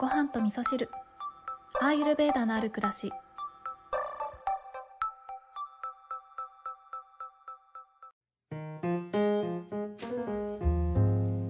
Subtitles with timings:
[0.00, 0.88] ご飯と味噌汁。
[1.78, 3.12] アーユルベーダのある暮らし。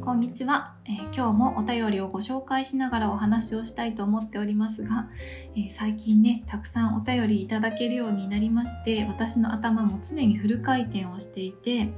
[0.04, 5.08] こんにちは、えー今日もお便りをご紹介しながらお話をしたいと思っておりますが、
[5.54, 11.92] えー最近ねたくさんお便りいただけるようになりまして私の頭も常にフル回転をしていて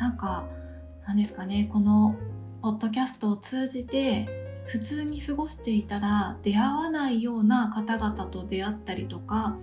[0.00, 0.48] なんか
[1.06, 2.16] なんですかねこの
[2.60, 9.56] ポッドキャストを通じて普通に過ごしていたら出会わないような方々と出会ったりとか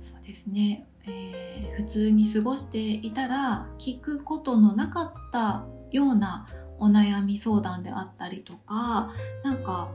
[0.00, 6.46] そうですね、えー普通に過ごしていたら聞くことのなかったような
[6.78, 9.10] お悩み相談であったりとか
[9.42, 9.90] なんか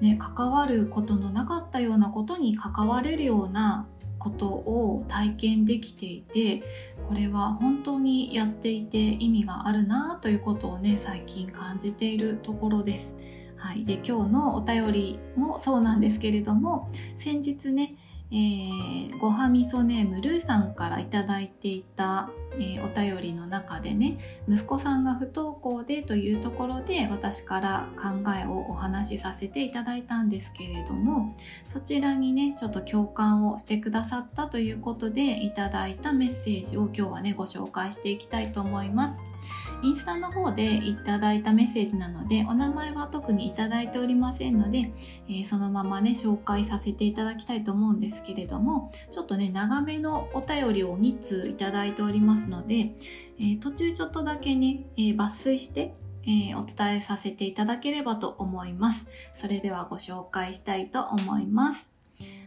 [0.00, 3.86] ね関わることのなかったようなことに関われるような
[4.18, 6.62] ことを体験できていて
[7.08, 13.18] これは本当にやっていて意味があるなということをね最近感じているところです。
[13.60, 17.94] はい、で今日のお便りもそうなんですけれども先日ね、
[18.32, 31.36] えーごはみそネームルーさんから頂いていた、えーお便りの中でね息子さんが不登校でというところで私から考えをお話しさせていただいたんですけれども
[31.70, 39.22] そちらにねちょっと共感をしてくださったということでいただいたメッセージを今日はねご紹介していきたいと思います。
[39.82, 44.92] インスタの方でいただいたメッセージなのでお名前は特にいただいておりませんので、
[45.28, 52.94] えーそのままね紹介させていただきたいと思うんですけれどもちょっとね長めのお便りを2通いただいておりますので、
[53.38, 55.94] えー途中ちょっとだけね、えー抜粋して
[56.24, 59.08] えーお伝えさせていただければと思います。
[59.36, 61.90] それではご紹介したいと思います。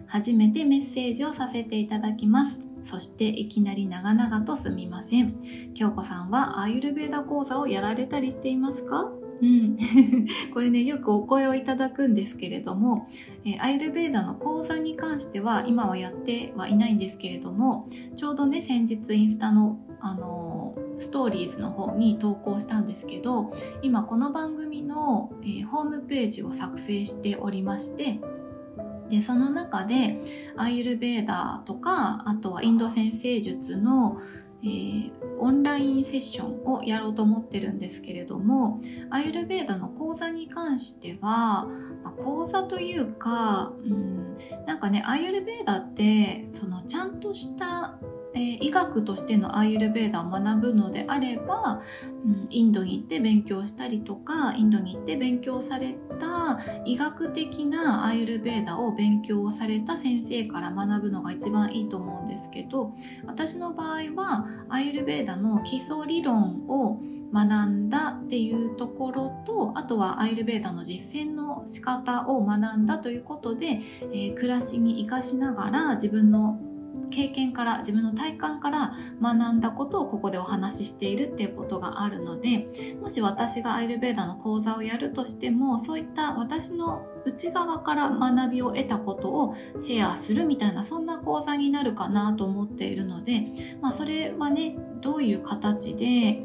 [0.08, 2.73] 初めてメッセージをさせていただきます。
[2.84, 5.74] そしていきなり長々とすみません。
[5.74, 9.12] 京子さんはアーユルベーダ講座をやられたりしていますか？
[9.42, 9.78] うん、
[10.54, 13.10] これねよくお声をいただくんですけれども、
[13.44, 28.22] えーアーユルベーダの講座に関しては今はやってはいないんですけれどもちょうどね先日インスタの、あのーストーリーズの方に投稿したんですけど今この番組の、えーホームページを作成しておりまして
[29.10, 30.20] でその中で
[30.58, 34.20] アイユルベーダーとかあとはインド先生術の、
[34.64, 41.68] えーオンラインセッションをやろうと思ってるんですけれどもアイユルベーダの講座に関しては、
[42.02, 47.98] まあ講座というか、うん、なんかねアーユルベーダってそのちゃんとした、
[48.36, 51.82] えー医学としてのアーユルベーダを学ぶのであれば、
[52.26, 62.94] うん、インドに行って勉強したりとかインドに行って勉強された医学的なアーユルベーダを勉強された先生から学ぶのが一番いいと思うんですけど
[63.26, 67.00] 私の場合はアーユルベーダの基礎理論を
[67.34, 76.60] 学んだっていうところとあとはアイルベーダの実践の仕方を学んだということで、えー暮らしに生かしながら自分の
[77.14, 82.68] 経験から自分の体感から学んだことをここでお話ししているっていうことがあるので
[83.00, 96.44] もし私がアイルベーダーの講座をやるとしてもそういった私の内側から学びを得たことをシェアするみたいなそんな講座になるかなと思っているので、まあ、それはねどういう形で、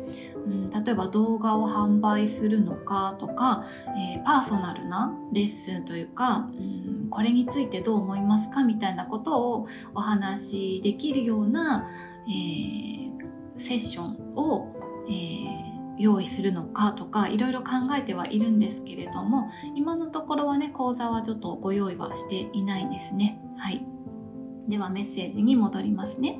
[0.49, 3.67] うん、例えば動画を販売するのかとか、
[3.97, 11.89] えーパーソナルなレッスンというか、うん、これについてどう思いますかみたいなことをお話しできるような、
[12.27, 13.09] えー
[13.61, 14.75] セッションを、
[15.09, 23.41] えー用意するのかとかいろいろ考えてはいるんですけれども今のところはね講座はちょっとご用意はしていないですね。
[23.59, 23.85] はい。
[24.69, 26.39] ではメッセージに戻りますね。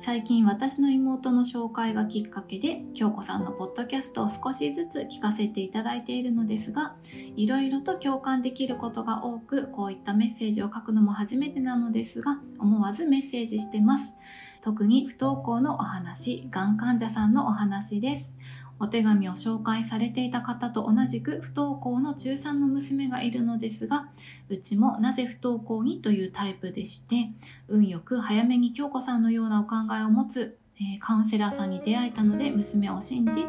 [0.00, 6.94] 最近私の妹の紹介がきっかけで京子さんのポッドキャストを少しずつ聞かせていただいているのですが
[7.36, 14.16] いろいろと共感できることが多くこういったメッセージを書くのも初めてなのですが思わずメッセージしてます。
[14.60, 18.37] 特に不登校のお話がん患者さんのお話です。
[18.80, 24.08] お手紙を紹介されていた方と同じく不登校の中3の娘がいるのですが
[24.48, 27.30] うちもなぜ不登校にというタイプでして
[27.68, 33.44] 運よく早めに京子さんのようなお考えを持つ、えカウンセラーさんに出会えたので娘を信じ、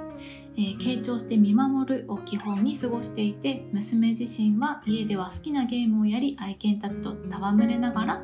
[0.60, 8.22] えー傾聴して見守るを基本に過ごしていて娘自身は家では好きなゲームをやり愛犬たちと戯れながら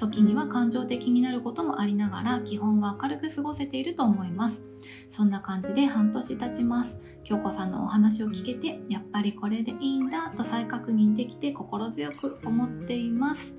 [0.00, 4.68] 時には感情的になることもありながら基本は明るく過ごせていると思います。
[5.10, 7.00] そんな感じで半年経ちます。
[7.22, 13.56] 京子さんのお話を聞けてやっぱりこれでいいんだと再確認できて心強く思っています。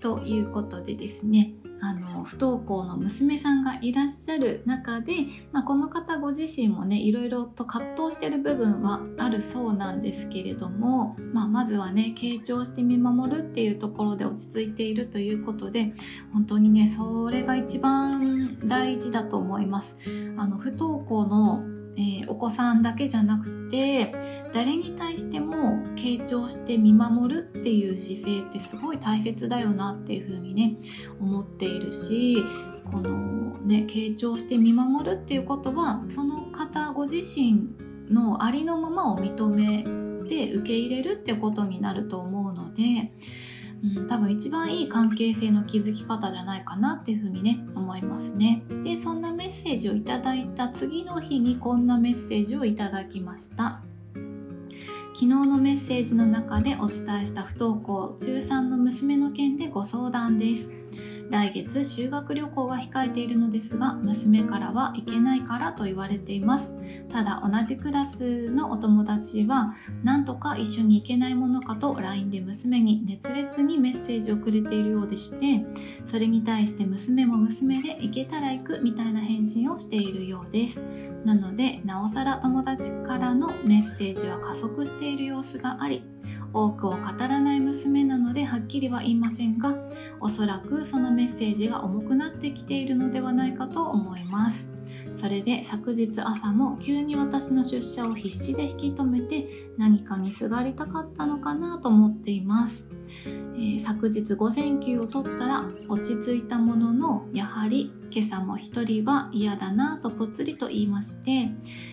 [0.00, 1.54] ということでですね
[1.86, 5.12] あの不登校の娘さんがいらっしゃる中で、
[5.52, 15.92] まあ、この方ご自身もねいろいろと葛藤してる部分はあるそうなんですけれども、まあ、まずはね傾聴して見守るっていうところで落ち着いているということで
[16.32, 19.98] 本当にねそれが一番大事だと思います。
[20.38, 24.14] あの不登校のえー、お子さんだけじゃなくて
[24.52, 30.76] 誰に対しても傾聴して見守るっていう姿勢ってすごい大切だよなっていうふうにね
[31.20, 32.44] 思っているし
[32.90, 37.68] このね傾聴して見守るっていうことはその方ご自身
[38.10, 39.84] のありのままを認め
[40.28, 43.12] て受け入れるってことになると思うので
[43.96, 48.62] うん、多分一番いい関係性の築き方じゃないかなっていうふうにね思いますね。
[48.82, 53.82] でそんなメッセージをいただいた次の日にこんなメッセージをいただきました。
[55.14, 60.74] 昨日のメッセージの中でお伝えした不登校中3の娘の件でご相談です。
[61.30, 66.76] 来月修学旅行が控えているのですが娘からは行けないからと言われています。
[67.08, 75.64] ただ同じクラスのお友達はなんとか一緒に行けないものかと LINE で娘に熱烈にメッセージをくれているようでして
[76.06, 80.84] それに対して娘も娘で行けたら行くみたいな返信をしているようです。
[81.24, 86.04] なのでなおさら友達からのメッセージは加速している様子があり
[86.54, 89.74] 多くを語らない娘なのではっきりは言いませんが
[90.20, 94.74] おそらくそのメッセージが重くなってきているのではないかと思います。
[95.16, 102.88] それで昨日朝も急に私の出社を必死で引き止めて何かにすがりたかったのかなと思っています、
[103.26, 111.50] えー、昨日午前休を取ったら落ち着いたもののやはり今朝も一人は嫌だなとぽつりと言いまして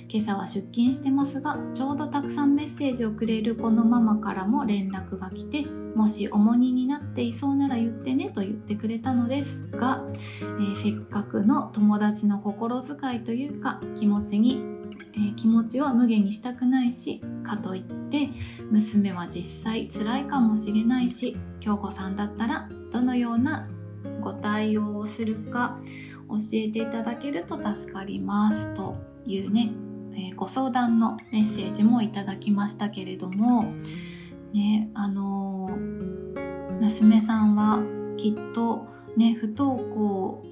[0.08, 5.66] 今朝は出勤してますがちょうどたくさんメッセージをくれるこのママからも連絡が来て
[5.96, 10.04] もし重荷になっていそうなら言ってねと言ってくれたのですが、
[10.42, 14.62] えー、せっかくの友達の心遣いというか気持ちに、
[15.16, 18.30] えー、気持ちは無限にしたくないしかといって
[18.70, 23.68] 娘は実際辛いかもしれないし京子さんだったらどのような
[24.22, 25.78] ご対応をするか
[26.32, 28.96] 教えていただけると助かりますと
[29.26, 29.72] いうね、
[30.14, 33.74] えー、ご相談のメッセージもいただきましたけれども
[34.54, 37.84] ねあのー、娘さんは
[38.18, 38.88] きっと
[39.18, 40.44] ね不登校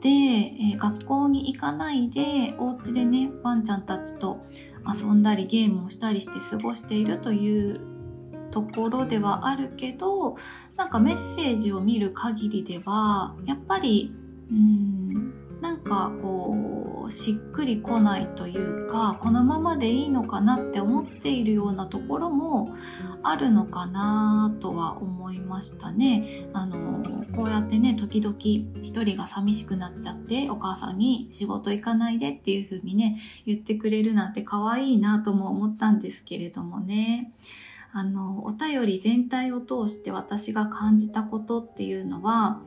[0.00, 4.44] で、えー、学校に行かないでお家でねワンちゃんたちと
[4.86, 7.80] 遊んだりゲームをしたりして過ごしているという
[8.50, 10.36] ところではあるけど
[10.76, 14.14] なんかメッセージを見る限りではやっぱり
[14.50, 14.95] うん
[15.88, 22.68] かこうしっくりこないというかこのままでいいのかなって思っているようなところも
[23.22, 26.48] あるのかなとは思いましたね。
[26.52, 37.32] あのこうやってね時々一人が寂しくなっちゃってお母さんに仕事行かないでっていう風にね言ってくれるなんて可愛いなとも思ったんですけれどもね。
[37.92, 42.60] あのお便り全体を通して私が感じたことっていうのは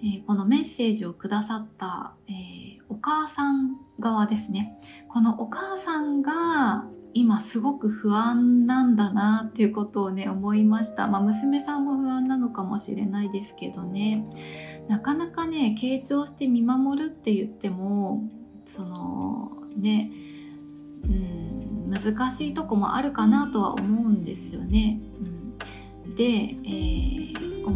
[0.00, 4.78] えー、このメッセージをくださった、えー、お母さん側ですね。
[5.08, 14.24] このお母さんが今すごく不安なんだなっていうことをね思いました、まあ、娘さんも不安なのかもしれないですけどね。
[14.88, 18.22] なかなかね傾聴して見守るって言っても
[18.66, 20.10] そのね
[21.04, 25.00] うん難しいとこもあるかなとは思うんですよね。
[26.04, 26.95] うん、で、えー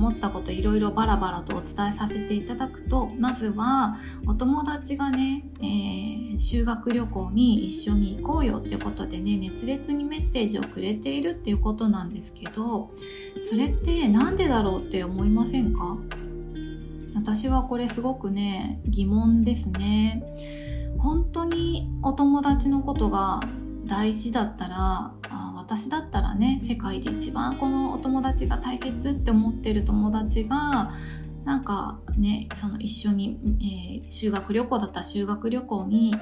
[0.01, 12.91] 思ったこといろいろバラバラとお伝えさせていただくとまずはお友達がね、えー、修学旅行に一緒に行こうよっていうことでね熱烈にメッセージをくれているっていうことなんですけど
[13.51, 15.99] それって何でだろうって思いませんか？
[17.15, 20.25] 私はこれすごくね疑問ですね。
[20.99, 23.41] 本当にお友達のことが
[23.85, 25.13] 大事だったら
[25.71, 30.91] 私だったらね世界で一番このお友達が大切って思ってる友達が
[31.45, 33.39] なんかねその一緒に、
[34.03, 36.17] えー、修学旅行だったら修学旅行に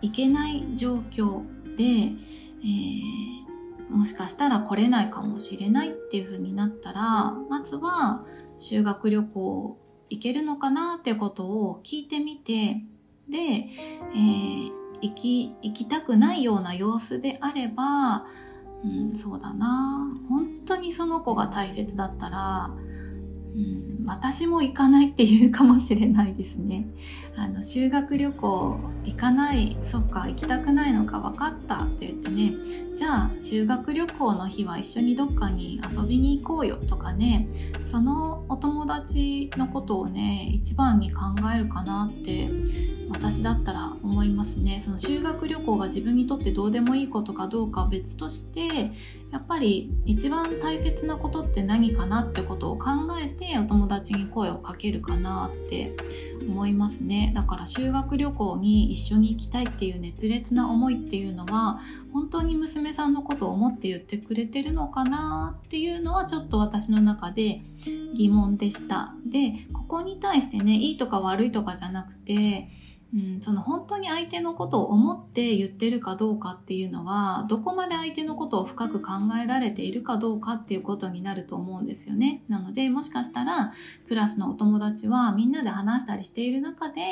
[0.00, 1.42] 行けない状況
[1.76, 8.24] で、えー、もしかしたら来れないかもしれないっていう風になったらまずは
[8.58, 9.78] 修学旅行
[10.08, 12.80] 行けるのかなってことを聞いてみて
[13.28, 14.70] で、えー、
[15.02, 18.24] 行き行きたくないような様子であれば
[18.84, 22.70] うん、そうだな本当にその子が大切だったら、
[23.54, 26.86] うん、私も行かないっていうかもしれないですね。
[27.38, 32.52] あの修学旅行行かないそっか行きたくないのか分かったって言ってね
[32.96, 37.48] じゃあ修学旅行の日は一緒にどっかに遊びに行こうよとかね
[37.86, 41.20] そのお友達のことをね一番に考
[41.54, 42.50] えるかなって
[43.10, 44.82] 私だったら思いますね。
[44.84, 48.92] その修学旅行が自分にとってどうでもいいことかどうか別として
[49.30, 52.90] やっぱり一番大切なことって何かなってことを考
[53.20, 55.96] えてお友達に声をかけるかなって
[56.46, 57.27] 思いますね。
[57.34, 61.80] だから修学旅行に一緒に行きたいっていう熱烈な思いっていうのは
[62.12, 67.62] 本当に娘さんのことを思って言ってくれてるのかなっていうのはちょっと私の中で
[68.14, 69.14] 疑問でした。
[69.26, 72.68] でここに対してねいいとか悪いとかじゃなくて
[73.14, 79.12] うん、その本当に相手のことを思って言ってるかどうかっていうのはどこまで相手のことを深く考
[79.42, 82.42] えられているかどうかっていうことになると思うんですよね。
[82.48, 83.72] なのでもしかしたら
[84.06, 87.02] クラスのお友達はみんなで話したりしている中で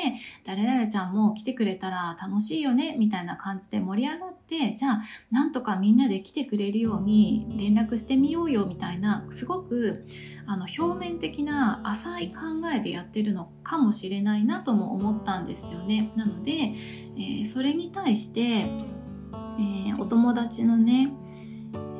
[0.43, 10.05] 誰々ちゃんも来てくれたら楽しいよねみたいな感じで盛り上がってじゃあなんとかみんなで来てくれるように連絡してみようよみたいなすごく
[10.45, 12.41] あの表面的な浅い考
[12.73, 16.11] えでやってるのかもしれないなとも思ったんですよねね。
[16.15, 21.11] なので、えー、それに対して、えー、お友達のね、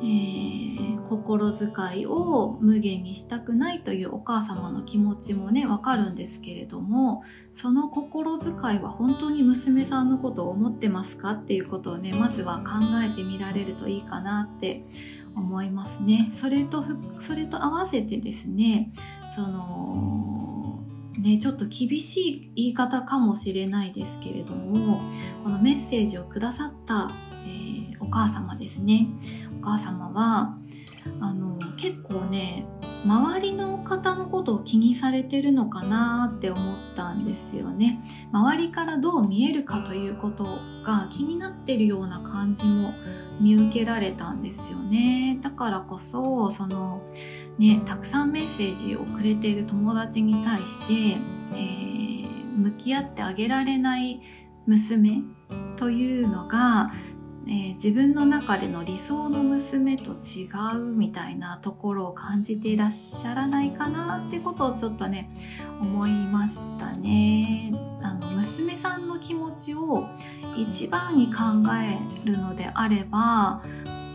[0.00, 7.24] ー、心遣いを無限にしたくないというお母様の気持ちもねわかるんですけれども
[7.56, 12.64] その心遣いは本当に娘さんのことを思ってますかっていうことをねまずは考
[13.02, 14.84] えてみられるといいかなって
[15.34, 16.30] 思いますね。
[16.34, 16.84] それと
[17.20, 18.92] それと合わせてですね
[19.34, 20.47] その
[21.20, 25.00] ねちょっと厳しい言い方かもしれないですけれども
[25.44, 27.10] このメッセージをくださった、
[27.46, 29.08] えー、お母様ですね。
[29.60, 30.56] お母様は
[31.20, 32.66] あの結構ね
[33.04, 38.00] 周りの方のことを気にされてるのかなって思ったんですよね。
[38.32, 42.92] 周りからどう見えるかということが気になってるような感じも
[43.40, 45.38] 見受けられたんですよね。
[45.40, 47.02] だからこそその
[47.58, 51.18] ねたくさんメッセージをくれている友達に対して、
[51.52, 54.20] えー、向き合ってあげられない
[54.66, 55.22] 娘
[55.76, 56.92] というのが
[57.50, 65.30] えー、自分の中での理想の娘と違うみたいなところを感じていらっしゃらないかなってことをちょっとね
[65.80, 67.72] 思いましたね。
[68.02, 70.06] あの娘さんの気持ちを
[70.58, 71.42] 一番に考
[71.74, 73.62] えるのであれば、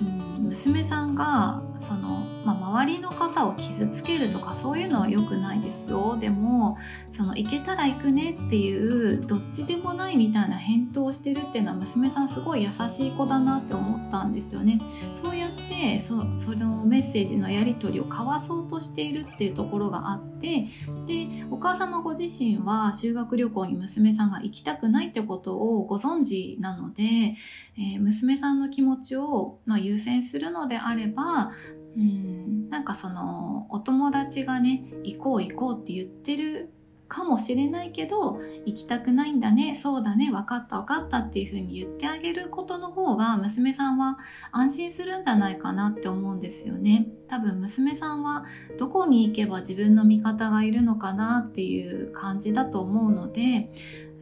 [0.02, 6.18] うん、娘さんがその、まあ、周りの方を傷つけるとかそういうのは良くないですよ。
[6.20, 6.78] でも
[7.12, 14.80] その行けたら行くねっていうどっちでもないみたいな返答をしてるっていうのは娘さんすごい優しい子だなって思ったんですよね。
[15.24, 15.38] そう
[15.74, 20.68] てそそのメッセージのやり取りを交わそうとしているっていうところがあって
[21.08, 27.04] でお母様ご自身は修学旅行に娘さんが行きたくないってことをご存知なので、
[27.78, 31.52] えー、娘さんの気持ちを、まあ、優先するのであれば
[31.96, 36.74] うんなんかそのお友達がね行こう行こうって言ってる
[37.14, 44.18] かもしれないけど行きたくないんだねそうだね分かった分かったっていう風に言ってあげることの方が娘さんは
[44.52, 47.08] 安心するんじゃないかなって思うんですよね。
[47.28, 48.46] 多分娘さんは
[48.80, 53.72] どこに行けば自分の味方がいるのかなっていう感じだと思うので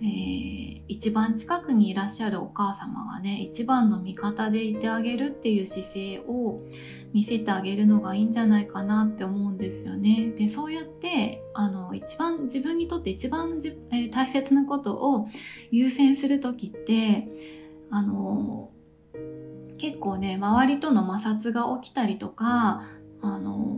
[0.02, 6.60] えー、一番近くにいらっしゃるお母様がね一番の味方でいてあげるっていう姿勢を
[7.14, 10.34] 見せてあげるのがいいんじゃないかなって思うんですよね。
[10.36, 15.28] でそうやってあの一番自分にとって一番じ、えー、大切なことを
[15.70, 17.28] 優先する時って
[17.92, 18.72] あの
[19.78, 22.84] 結構ね周りとの摩擦が起きたりとか
[23.22, 23.78] あの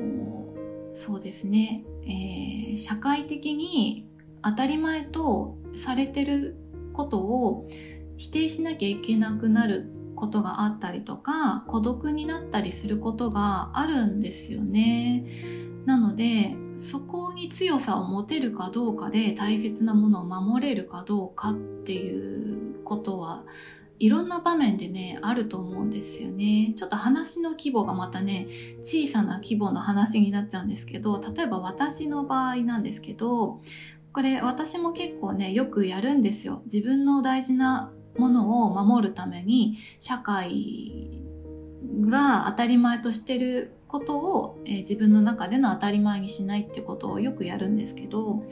[0.95, 4.07] そうですね、えー、社会的に
[4.41, 6.55] 当たり前とされてる
[6.93, 7.67] ことを
[8.17, 15.25] 否定しなきゃいけなくなることがあったりとか孤独になったりすることがあるんですよね。
[15.85, 23.43] なのでそこに強さを持てるかどうかで大切なものを守れるかどうかっていうことは
[23.99, 26.73] いろんな場面でねあると思うんですよね。
[26.75, 28.47] ちょっと話の規模がまたね
[28.81, 33.61] 小さな規模の話になっちゃうんですけど例えば私の場合なんですけど
[34.13, 36.62] これ私も結構ねよくやるんですよ。
[36.65, 41.20] 自分の大事なものを守るために社会
[42.00, 48.43] が当たり前としてることを、えー、自分の中での当たり前にしないってことをよくやるんですけど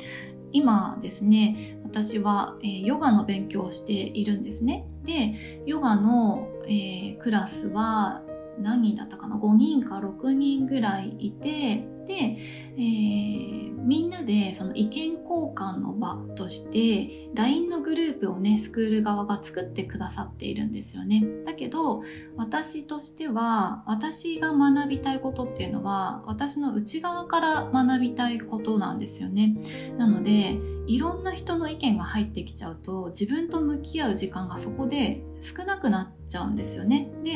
[0.51, 4.87] 今ですね私は、えー、ヨガの勉強をしているんですね。
[5.03, 8.21] でヨガの、えー、クラスは
[8.59, 12.37] 何人だったかな？5人か6人ぐらいいてで、
[12.77, 22.03] え、みんなでその意見交換の場として LINE のグループをねスクール側が作ってくださっているんですよねだけど
[22.35, 29.55] 私としては私が学びたいことっていうのは私の内側から学びたいことなんですよね
[29.97, 37.11] なのでいろんな人の意見が入ってきちゃうと自分と向き合う時間がそこで少なくなっちゃうんですよね。
[37.23, 37.31] で、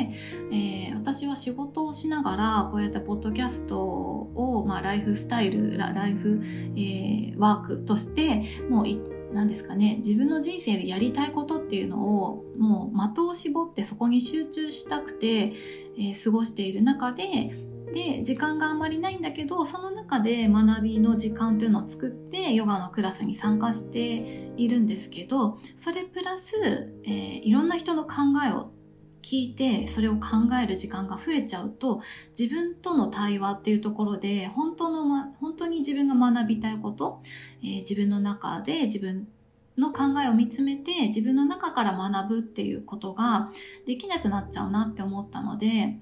[0.51, 6.41] えー、私は仕事をしながらこうやってポッドキャストを、まあ、ライフスタイルライフ、
[6.75, 8.85] えー、ワークとしてもう
[9.33, 15.53] 何ですかね自分の人生でやりたいことっていうのをもう的を絞ってそこに集中したくて、
[15.97, 17.53] えー、過ごしている中で
[17.93, 26.55] で時間があんまりないんだけどその中で学びの時間というのを作ってヨガのクラスに参加しているんですけどそれプラス、
[27.05, 28.13] えー、いろんな人の考
[28.45, 28.71] えを
[29.25, 32.01] 聞いてそれを考える時間が増えちゃうと
[32.37, 37.23] 自分との対話っていうところで本当の、ま、本当に自分が学びたいこと、
[37.63, 39.27] えー、自分の中で自分
[39.79, 43.51] の考えを見つめて自分の中から学ぶっていうことが
[43.87, 45.97] できなくなっちゃうなって思ったので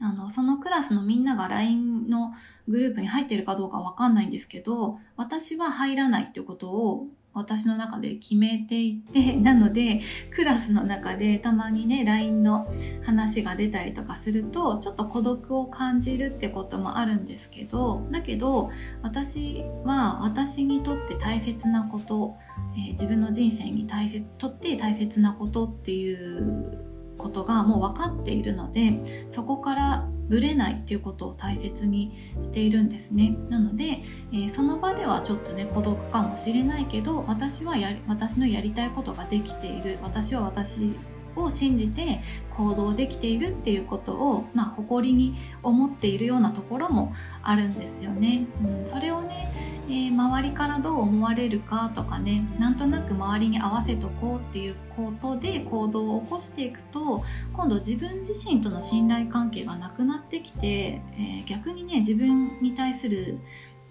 [0.00, 2.32] あの、そのクラスのみんなが LINE の
[2.66, 10.00] グループに入ってるかどうかわかんないんですけど、私は入らないっていうことを私の中で決めていて、なので、
[10.34, 12.72] クラスの中でたまにね、LINE の
[13.04, 18.70] 話が出たりとかすると、ちょっと孤独を感じるってこともあるんですけど、だけど、
[19.02, 22.36] 私は私にとって大切なこと、
[22.76, 26.89] えー、自分の人生に大切とって大切なことっていう
[27.20, 33.36] ことがもう分かっているのでそこからぶれないっていうことを大切にしているんですね。
[33.48, 39.98] なので、えー、その場ではちょっとね孤独かもしれないけど私はやり私のやりたいことができている。
[40.02, 40.94] 私は私
[41.36, 42.22] を信じて
[42.56, 48.46] 行動できているっていうことを、まあ、誇りに思っているようなところもあるんですよね。
[48.62, 49.50] うん、それをね、
[49.88, 63.38] えー、周りからどう思われるかとかねなんとなく周りに合わせとこうっていうことで行動を起こしていくと今度自分自身との信頼関係がなくなってきて、えー、逆にね自分に対する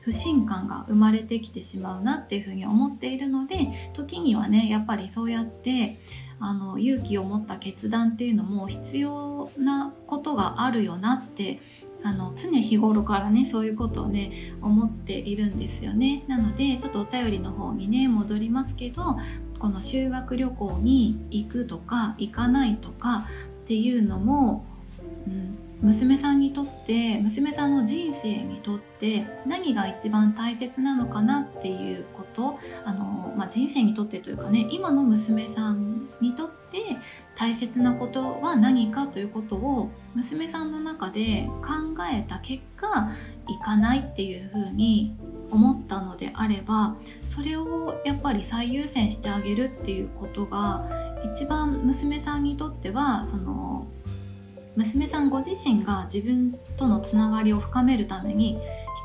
[0.01, 5.99] 不信感が生まれてきてしまうなっていうふうに思っているので時にはねやっぱりそうやって
[6.39, 11.59] あの勇気を持った決断っていうのも必要なことがあるよなって
[12.01, 16.23] あの常日頃からねそういうことをね思っているんですよね。
[16.27, 19.17] なのでちょっとお便りの方にね戻りますけど
[19.59, 23.25] この修学旅行に行くとか行かないとか
[23.63, 24.65] っていうのも、
[25.27, 36.97] うん、娘さんにとって娘さんの人生にとって何が一番大切なのかなっていうことあの、まあ、人生にとってというかね今の娘さんにとって
[37.37, 43.11] 大切なことは何かということを娘さんの中で考えた結果
[43.47, 45.15] 行かないっていうふうに
[45.49, 50.89] 思ったのであればそれをやっぱり最優先してあげるっていうことが
[51.33, 53.87] 一番娘さんにとってはその
[54.75, 58.59] 娘さんご自身が自分とのつながりを深めるために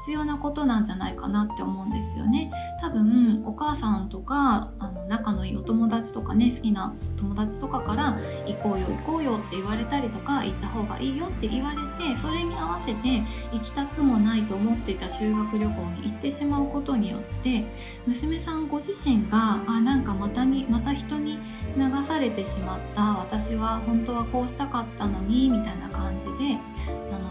[0.05, 2.51] 必要なことなんじゃないかなって思うんですよね。
[2.83, 15.67] 多分お母さんとかあの仲のいいお友達とかね好きな友達とかから行こうよ行こうよって言われたりとか行った方がいいよって言われてそれに合わせて行きたくもないと思っていた修学旅行
[16.03, 17.65] に行ってしまうことによって
[18.07, 21.39] 娘さんご自身があなんかまたにまた人に
[21.79, 26.59] 流されてしまった私は本当はこうしたかったのにみたいな感じで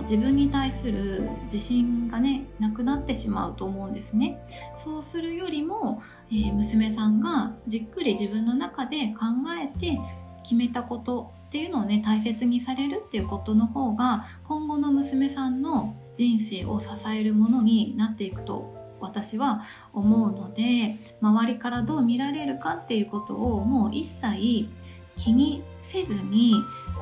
[0.03, 4.45] 自分に対する自信がねなくなってしまうと思うんですね。
[4.83, 9.25] そうするよりも、えー、娘さんがじっくり自分の中で考
[9.59, 9.99] えて
[10.43, 19.63] 決めたことっていうのをね大切にされるっていうことの方が今後の娘さんの人生を支えるものになっていくと私は
[19.93, 24.69] 思うので周りからどう見られるかっていうことをもう一切
[25.17, 26.55] 気にせずに、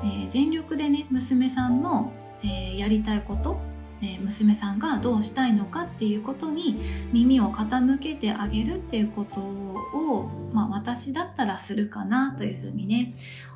[0.04, 2.12] えー、全力でね娘さんの、
[2.44, 3.60] えー、やりたいこと
[4.04, 6.82] え娘さんがどうしたいのかっていうことに
[7.14, 13.14] 耳を傾けてあげるっていうことを、まあ、私だったらするかなというふうにね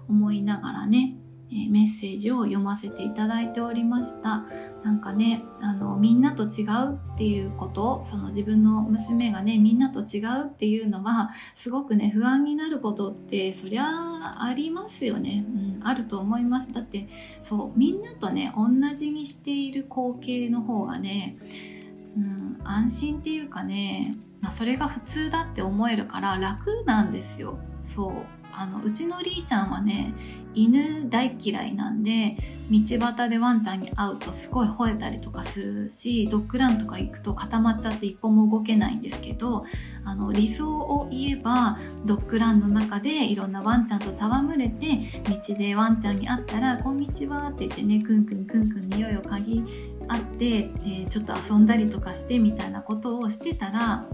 [0.07, 1.15] 思いながらね
[1.51, 4.45] えメッセージを読ませていただいておりました。
[4.83, 13.85] なんかねあのみんなと違うっていうことその自分の娘がねみんなと違うっていうのはすごくね不安になることってそりゃ
[14.43, 15.45] ありますよね、
[15.79, 16.71] うん、あると思います。
[16.71, 17.07] だって
[17.41, 21.37] そうみんなとね同じにしている光景の方がね、
[22.17, 27.59] うん、安心っていうかね、まあ、それが普通だって思えるから楽なんですよ。
[27.81, 28.44] そう。
[28.57, 30.13] あのうちのりーちゃんはね
[30.53, 32.37] 犬大嫌いなんで
[32.71, 39.65] 道端でワンちゃんに会うとすごい吠えたりとかするしドッグランとか行くと固まっちゃって一歩も動けないんですけど
[40.05, 49.63] あの理想を言えばドッグランの中でいろんなワンちゃんと戯れて道でワンちゃんに会ったら「こんにちは」って言ってねクンクンクンクン匂いを嗅ぎ
[50.07, 54.07] 合って、えー、ちょっと遊んだりとかしてみたいなことをしてたら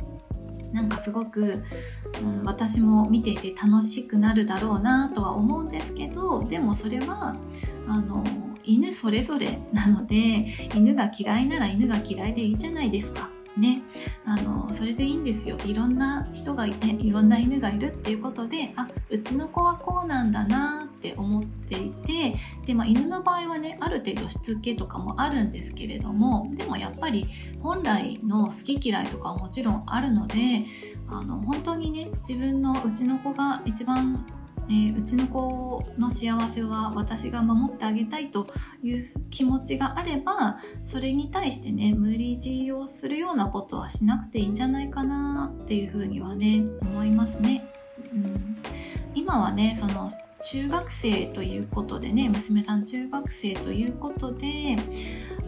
[0.74, 1.64] なんかすごく、
[2.22, 7.36] うん、私も見ていて楽しくなるだろうなとは思うんですけどでもそれは
[7.88, 8.24] あの
[8.64, 13.31] 犬それぞれなので犬が嫌いなら犬が嫌いでいいじゃないですか。
[13.58, 13.82] ね、
[14.26, 15.58] あのそれでいいんですよ。
[15.66, 22.36] いろんな人がいていろんな犬がいるっていうことであうちの子はこうなんだなって思っていて
[22.66, 27.28] で、まあ、犬の場合はねある程度しつけとかもあるんですけれどもでもやっぱり
[27.62, 30.36] 本来の好き嫌いとかはもちろんあるので
[31.10, 34.26] あの本当にね自分のうちの子が一番
[34.68, 38.48] えー、うちの子の幸せは私が守ってあげたいと
[38.84, 47.66] いう気持ちがあればそれに対してね無理強いをするようなことはしなくていいんじゃないかなっていうふうにはね思いますね。
[48.14, 48.58] うん、
[49.14, 50.10] 今はねその
[50.42, 54.78] 中学生ということでね娘さん中学生ということで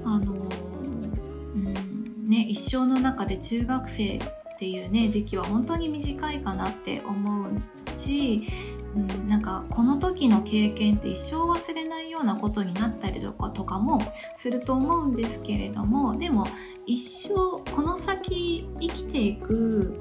[0.03, 4.19] あの、うんね、一生の中で中学生っ
[4.59, 7.51] ていうね時期は本当に短いかなって思う
[7.97, 8.47] し
[8.95, 14.01] うん、なんかこの時の経験って一生忘れないようなことになったりとかとかも
[14.37, 16.47] すると思うんですけれどもでも
[16.85, 19.99] 一生この先生きていく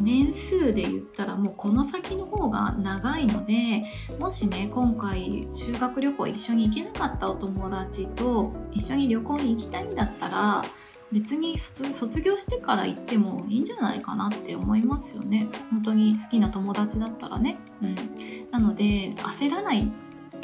[0.00, 3.84] 年数で言ったらもうこの先の方が長いので
[4.18, 10.64] もしね今回修学旅行一緒に行けなかったお友達と一緒に旅行に行きたいんだったら
[11.12, 15.48] 別に卒業してから行ってもいいんじゃないかなって思いますよね。
[15.70, 17.96] 本当に好きな友達だったらね、うん、
[18.50, 19.92] なので焦らない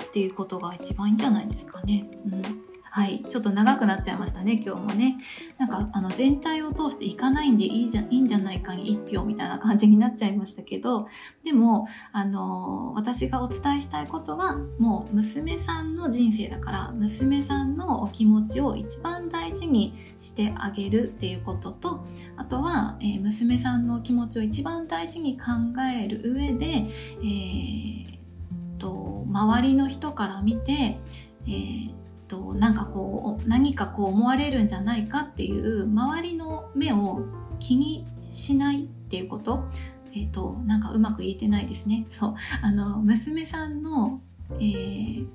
[0.03, 5.19] っていうことが一番いいんじゃないですかね、うんはい、ちょっと長くなっちゃいましたね、今日もね。
[5.59, 11.09] なんか、あの、全体を通していかないんでいいじゃ、いいんじゃないかに1票みたいな感じになっちゃいましたけど、
[11.45, 25.45] でも、あの、私がお伝えしたいことは、もう娘さんの人生だから、娘さんのお気持ちを一番大事にしてあげるっていうことと、あとは、えー、娘さんの気持ちを一番大事に考
[25.95, 28.19] える上で、えー、
[28.79, 30.99] と、周りの人から見て、
[31.47, 31.98] えー
[32.29, 37.23] となんかこう何かこう思われるんじゃないかっていう周りの目を
[37.59, 39.65] 気にしないっていうこと。
[40.15, 42.07] えっ、ー、となんかうまく言えてないですね。
[42.11, 42.35] そう。
[42.63, 44.21] あの娘さんの、
[44.55, 45.27] えー、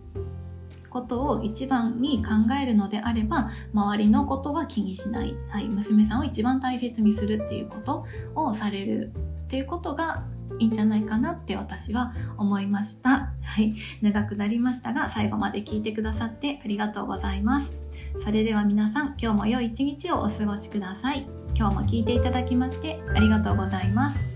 [0.94, 9.12] ことを一番に考えるのであれば周りのことは気にしない、はい、娘さんを一番大切にするっていうことをされる
[9.46, 10.24] っていうことが
[10.60, 13.34] いいんじゃないかなって私は思いました。
[13.42, 17.76] はい、長くなりましたが最後まで聞いてくださってありがとうございます。
[18.24, 21.28] それでは皆さん今日も良い一日をお過ごしください。
[21.56, 24.33] 今日も聞いていただきましてありがとうございます。